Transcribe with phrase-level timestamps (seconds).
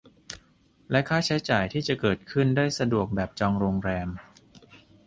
[0.91, 4.09] และค่าใช้จ่ายที่จะเกิดขึ้นได้สะดวกแบบจองโรงแรม